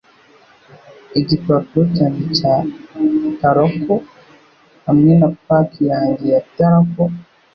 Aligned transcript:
Igipapuro 1.19 1.83
cyanjye 1.95 2.23
cya 2.37 2.53
Taroc 3.39 3.87
hamwe 4.85 5.11
na 5.19 5.29
pack 5.45 5.69
yanjye 5.91 6.25
ya 6.33 6.41
Taroc 6.55 6.93